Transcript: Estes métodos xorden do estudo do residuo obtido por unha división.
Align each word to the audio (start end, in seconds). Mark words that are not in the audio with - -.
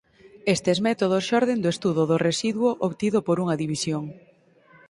Estes 0.55 0.77
métodos 0.87 1.27
xorden 1.29 1.57
do 1.61 1.69
estudo 1.75 2.01
do 2.11 2.17
residuo 2.27 2.71
obtido 2.87 3.19
por 3.27 3.37
unha 3.43 3.59
división. 3.63 4.03